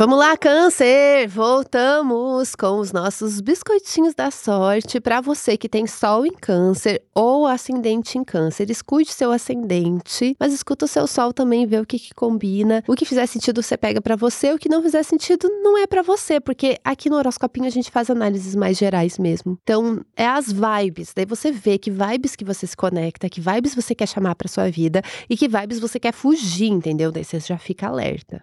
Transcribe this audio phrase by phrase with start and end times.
[0.00, 1.28] Vamos lá, Câncer!
[1.28, 7.46] Voltamos com os nossos biscoitinhos da sorte para você que tem Sol em Câncer ou
[7.46, 8.70] ascendente em Câncer.
[8.70, 12.82] Escute seu ascendente, mas escuta o seu Sol também, vê o que, que combina.
[12.88, 15.86] O que fizer sentido você pega para você, o que não fizer sentido não é
[15.86, 19.58] para você, porque aqui no horoscopinho a gente faz análises mais gerais mesmo.
[19.62, 21.12] Então, é as vibes.
[21.14, 24.48] Daí você vê que vibes que você se conecta, que vibes você quer chamar para
[24.48, 27.12] sua vida e que vibes você quer fugir, entendeu?
[27.12, 28.40] Daí você já fica alerta.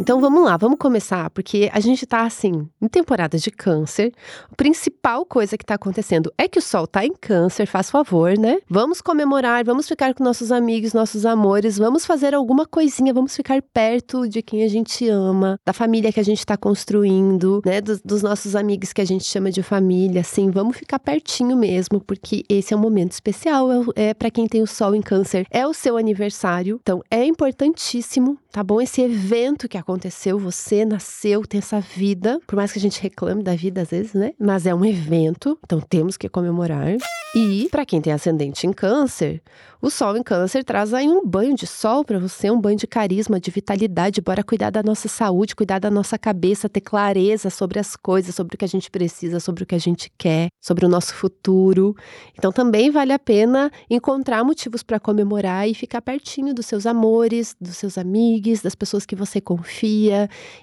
[0.00, 4.14] Então vamos lá, vamos começar, porque a gente tá assim, em temporada de câncer.
[4.50, 8.38] A principal coisa que tá acontecendo é que o sol tá em câncer, faz favor,
[8.38, 8.60] né?
[8.66, 13.60] Vamos comemorar, vamos ficar com nossos amigos, nossos amores, vamos fazer alguma coisinha, vamos ficar
[13.60, 17.82] perto de quem a gente ama, da família que a gente tá construindo, né?
[17.82, 22.00] Dos, dos nossos amigos que a gente chama de família, assim, vamos ficar pertinho mesmo,
[22.00, 25.46] porque esse é um momento especial, é, é para quem tem o sol em câncer,
[25.50, 28.80] é o seu aniversário, então é importantíssimo, tá bom?
[28.80, 32.40] Esse evento que acontece aconteceu, você nasceu, tem essa vida.
[32.46, 34.32] Por mais que a gente reclame da vida às vezes, né?
[34.38, 36.96] Mas é um evento, então temos que comemorar.
[37.34, 39.40] E para quem tem ascendente em câncer,
[39.80, 42.86] o sol em câncer traz aí um banho de sol para você, um banho de
[42.86, 47.78] carisma, de vitalidade, bora cuidar da nossa saúde, cuidar da nossa cabeça, ter clareza sobre
[47.78, 50.84] as coisas, sobre o que a gente precisa, sobre o que a gente quer, sobre
[50.84, 51.96] o nosso futuro.
[52.36, 57.56] Então também vale a pena encontrar motivos para comemorar e ficar pertinho dos seus amores,
[57.60, 59.79] dos seus amigos, das pessoas que você confia,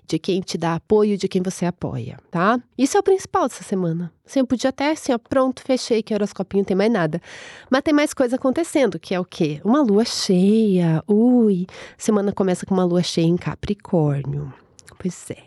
[0.05, 2.59] de quem te dá apoio, de quem você apoia, tá?
[2.77, 4.11] Isso é o principal dessa semana.
[4.25, 7.21] Assim, eu podia até assim, ó, pronto, fechei que horoscopinho, não tem mais nada.
[7.69, 9.61] Mas tem mais coisa acontecendo, que é o quê?
[9.63, 11.03] Uma lua cheia.
[11.07, 11.65] Ui,
[11.97, 14.53] semana começa com uma lua cheia em Capricórnio.
[14.99, 15.37] Pois é.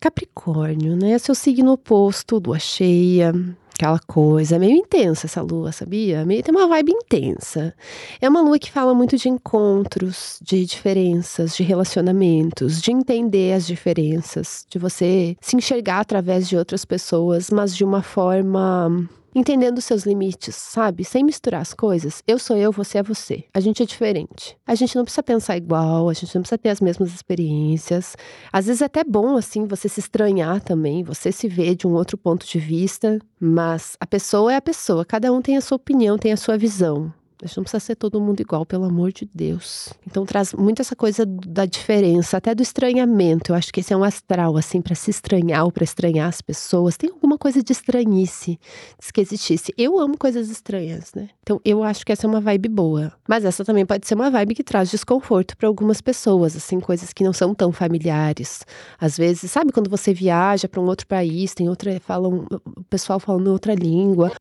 [0.00, 1.18] Capricórnio, né?
[1.18, 3.32] Seu signo oposto, lua cheia,
[3.78, 6.24] aquela coisa meio intensa essa lua, sabia?
[6.24, 7.72] Meio, tem uma vibe intensa.
[8.20, 13.64] É uma lua que fala muito de encontros, de diferenças, de relacionamentos, de entender as
[13.64, 20.04] diferenças, de você se enxergar através de outras pessoas, mas de uma forma entendendo seus
[20.04, 21.04] limites, sabe?
[21.04, 22.22] Sem misturar as coisas.
[22.26, 23.44] Eu sou eu, você é você.
[23.54, 24.56] A gente é diferente.
[24.66, 28.16] A gente não precisa pensar igual, a gente não precisa ter as mesmas experiências.
[28.52, 31.94] Às vezes é até bom, assim, você se estranhar também, você se ver de um
[31.94, 35.76] outro ponto de vista, mas a pessoa é a pessoa, cada um tem a sua
[35.76, 37.12] opinião, tem a sua visão.
[37.40, 39.90] A gente não precisa ser todo mundo igual, pelo amor de Deus.
[40.04, 43.52] Então traz muito essa coisa da diferença, até do estranhamento.
[43.52, 46.40] Eu acho que esse é um astral, assim, para se estranhar ou para estranhar as
[46.40, 46.96] pessoas.
[46.96, 48.58] Tem alguma coisa de estranhice,
[48.98, 49.72] de esquisitice.
[49.78, 51.28] Eu amo coisas estranhas, né?
[51.40, 53.12] Então eu acho que essa é uma vibe boa.
[53.28, 57.12] Mas essa também pode ser uma vibe que traz desconforto para algumas pessoas, assim, coisas
[57.12, 58.62] que não são tão familiares.
[59.00, 63.20] Às vezes, sabe quando você viaja para um outro país, tem outra, falam, o pessoal
[63.20, 64.32] falando outra língua.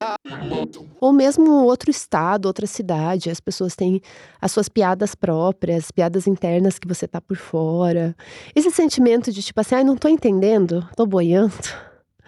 [0.99, 4.01] Ou mesmo outro estado, outra cidade as pessoas têm
[4.41, 8.15] as suas piadas próprias, piadas internas que você tá por fora.
[8.55, 11.53] Esse sentimento de tipo assim, ai, não tô entendendo, tô boiando.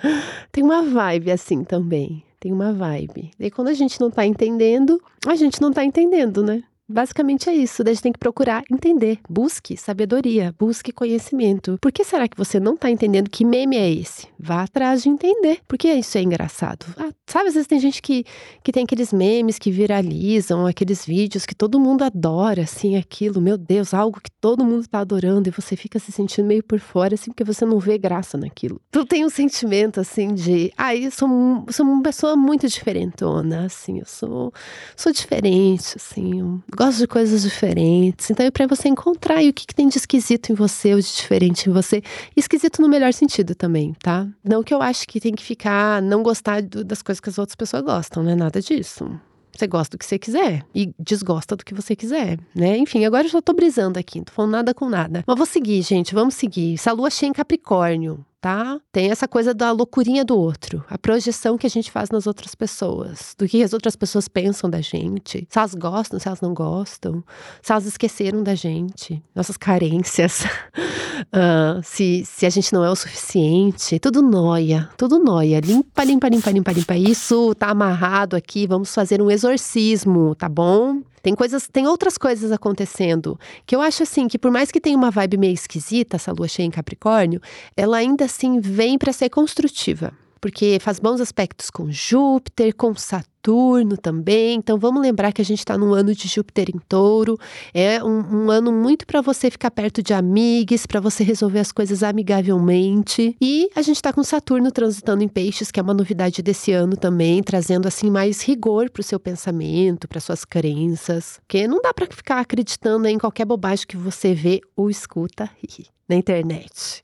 [0.51, 2.23] Tem uma vibe assim também.
[2.39, 3.31] Tem uma vibe.
[3.37, 6.63] E quando a gente não tá entendendo, a gente não tá entendendo, né?
[6.89, 7.83] Basicamente é isso.
[7.83, 9.19] Daí a gente tem que procurar entender.
[9.29, 11.77] Busque sabedoria, busque conhecimento.
[11.79, 14.27] Por que será que você não está entendendo que meme é esse?
[14.39, 15.59] Vá atrás de entender.
[15.67, 16.87] Por que isso é engraçado?
[16.97, 18.25] Ah, sabe, às vezes tem gente que,
[18.63, 23.39] que tem aqueles memes que viralizam, aqueles vídeos que todo mundo adora, assim, aquilo.
[23.39, 26.79] Meu Deus, algo que todo mundo está adorando e você fica se sentindo meio por
[26.79, 28.81] fora, assim, porque você não vê graça naquilo.
[28.89, 30.73] Tu tem um sentimento, assim, de.
[30.75, 31.29] Ah, eu sou,
[31.69, 34.51] sou uma pessoa muito diferentona, assim, eu sou,
[34.95, 36.39] sou diferente, assim.
[36.39, 38.31] Eu gosto de coisas diferentes.
[38.31, 41.07] Então é para você encontrar o que, que, tem de esquisito em você ou de
[41.07, 42.01] diferente em você.
[42.37, 44.25] Esquisito no melhor sentido também, tá?
[44.41, 47.37] Não que eu acho que tem que ficar, não gostar do, das coisas que as
[47.37, 49.19] outras pessoas gostam, não é nada disso.
[49.53, 52.77] Você gosta do que você quiser e desgosta do que você quiser, né?
[52.77, 55.21] Enfim, agora eu já tô brisando aqui, não tô falando nada com nada.
[55.27, 56.75] Mas vou seguir, gente, vamos seguir.
[56.75, 58.79] Essa lua cheia em Capricórnio, tá?
[58.91, 62.55] Tem essa coisa da loucurinha do outro, a projeção que a gente faz nas outras
[62.55, 66.53] pessoas, do que as outras pessoas pensam da gente, se elas gostam, se elas não
[66.53, 67.23] gostam,
[67.61, 70.43] se elas esqueceram da gente, nossas carências,
[71.33, 76.29] uh, se, se a gente não é o suficiente, tudo noia, tudo noia, limpa, limpa,
[76.29, 81.01] limpa, limpa, limpa, isso tá amarrado aqui, vamos fazer um exorcismo, tá bom?
[81.21, 84.97] Tem coisas, tem outras coisas acontecendo que eu acho assim que por mais que tenha
[84.97, 87.41] uma vibe meio esquisita essa lua cheia em Capricórnio,
[87.75, 93.38] ela ainda assim vem para ser construtiva, porque faz bons aspectos com Júpiter, com Saturno
[93.39, 94.57] Saturno também.
[94.57, 97.37] Então vamos lembrar que a gente está num ano de Júpiter em touro.
[97.73, 101.71] É um, um ano muito para você ficar perto de amigos, para você resolver as
[101.71, 103.35] coisas amigavelmente.
[103.41, 106.97] E a gente está com Saturno transitando em peixes, que é uma novidade desse ano
[106.97, 111.39] também, trazendo assim mais rigor para o seu pensamento, para suas crenças.
[111.47, 115.49] Porque não dá para ficar acreditando em qualquer bobagem que você vê ou escuta
[116.09, 117.03] na internet.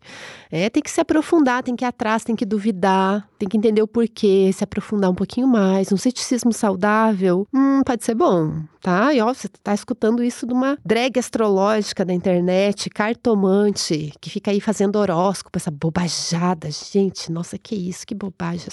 [0.52, 3.81] É, tem que se aprofundar, tem que ir atrás, tem que duvidar, tem que entender
[3.81, 5.92] o porquê, se aprofundar um pouquinho mais.
[5.92, 9.13] Um ceticismo saudável, hum, pode ser bom, tá?
[9.13, 14.50] E ó, você tá escutando isso de uma drag astrológica da internet, cartomante, que fica
[14.50, 16.69] aí fazendo horóscopo, essa bobajada.
[16.71, 18.65] Gente, nossa, que isso, que bobagem.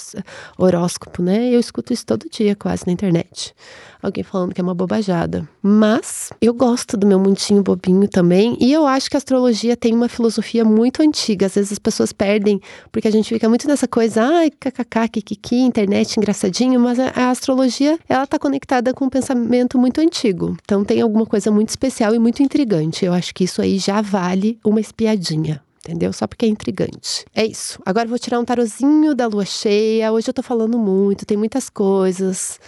[0.56, 1.50] Horóscopo, né?
[1.50, 3.54] Eu escuto isso todo dia quase na internet.
[4.02, 5.48] Alguém falando que é uma bobajada.
[5.62, 9.94] Mas eu gosto do meu mundinho bobinho também, e eu acho que a astrologia tem
[9.94, 11.46] uma filosofia muito antiga.
[11.46, 12.60] Às vezes as pessoas perdem,
[12.90, 17.98] porque a gente fica muito nessa coisa, ai, kkk, kikiki, internet engraçadinho, mas a, astrologia,
[18.08, 20.56] ela tá conectada com um pensamento muito antigo.
[20.64, 23.04] Então tem alguma coisa muito especial e muito intrigante.
[23.04, 26.12] Eu acho que isso aí já vale uma espiadinha entendeu?
[26.12, 27.26] Só porque é intrigante.
[27.34, 27.76] É isso.
[27.84, 30.12] Agora vou tirar um tarozinho da lua cheia.
[30.12, 32.60] Hoje eu tô falando muito, tem muitas coisas.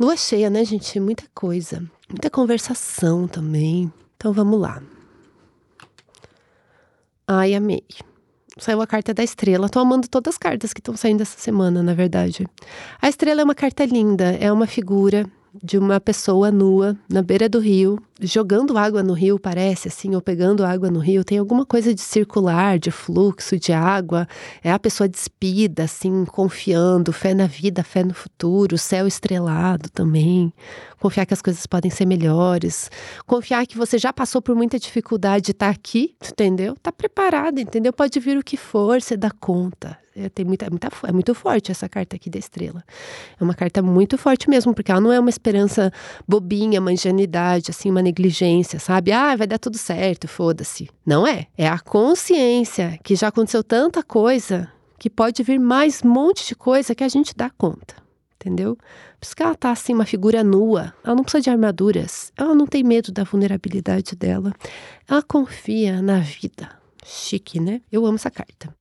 [0.00, 0.98] Lua cheia, né, gente?
[0.98, 1.84] Muita coisa.
[2.08, 3.92] Muita conversação também.
[4.16, 4.82] Então vamos lá.
[7.26, 7.82] Ai, amei.
[8.58, 9.68] Saiu a carta da estrela.
[9.68, 12.46] Tô amando todas as cartas que estão saindo essa semana, na verdade.
[13.00, 15.26] A estrela é uma carta linda, é uma figura
[15.62, 20.20] de uma pessoa nua na beira do rio, jogando água no rio, parece assim, ou
[20.20, 21.24] pegando água no rio.
[21.24, 24.26] Tem alguma coisa de circular, de fluxo de água.
[24.62, 30.52] É a pessoa despida, assim, confiando, fé na vida, fé no futuro, céu estrelado também.
[30.98, 32.90] Confiar que as coisas podem ser melhores.
[33.26, 36.74] Confiar que você já passou por muita dificuldade de estar aqui, entendeu?
[36.82, 37.92] Tá preparado, entendeu?
[37.92, 40.03] Pode vir o que for, você dá conta.
[40.16, 42.84] É, tem muita, muita, é muito forte essa carta aqui da estrela.
[43.38, 45.92] É uma carta muito forte mesmo, porque ela não é uma esperança
[46.26, 49.10] bobinha, uma ingenuidade, assim, uma negligência, sabe?
[49.10, 50.88] Ah, vai dar tudo certo, foda-se.
[51.04, 51.48] Não é.
[51.58, 56.54] É a consciência que já aconteceu tanta coisa que pode vir mais um monte de
[56.54, 57.96] coisa que a gente dá conta.
[58.36, 58.76] Entendeu?
[58.76, 60.94] Por isso que ela tá assim, uma figura nua.
[61.02, 62.30] Ela não precisa de armaduras.
[62.36, 64.52] Ela não tem medo da vulnerabilidade dela.
[65.08, 66.68] Ela confia na vida.
[67.04, 67.80] Chique, né?
[67.90, 68.74] Eu amo essa carta.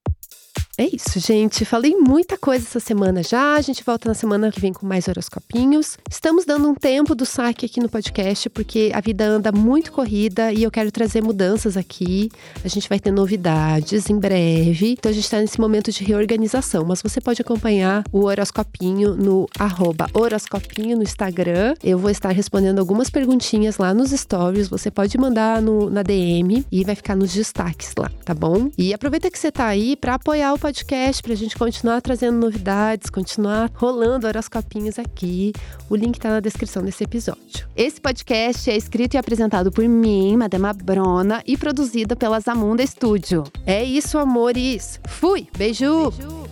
[0.75, 1.65] É isso, gente.
[1.65, 3.53] Falei muita coisa essa semana já.
[3.53, 5.99] A gente volta na semana que vem com mais horoscopinhos.
[6.09, 10.51] Estamos dando um tempo do saque aqui no podcast, porque a vida anda muito corrida
[10.51, 12.31] e eu quero trazer mudanças aqui.
[12.65, 14.93] A gente vai ter novidades em breve.
[14.93, 16.83] Então a gente está nesse momento de reorganização.
[16.83, 21.75] Mas você pode acompanhar o horoscopinho no arroba horoscopinho no Instagram.
[21.83, 24.69] Eu vou estar respondendo algumas perguntinhas lá nos stories.
[24.69, 28.71] Você pode mandar no, na DM e vai ficar nos destaques lá, tá bom?
[28.75, 32.38] E aproveita que você tá aí para apoiar o podcast para a gente continuar trazendo
[32.38, 35.51] novidades, continuar rolando horoscopinhos aqui.
[35.89, 37.68] O link está na descrição desse episódio.
[37.75, 43.44] Esse podcast é escrito e apresentado por mim, Madama Brona, e produzido pela Zamunda Studio.
[43.65, 45.01] É isso, amores.
[45.06, 45.50] Fui!
[45.57, 46.12] Beijo.
[46.12, 46.43] Beijo.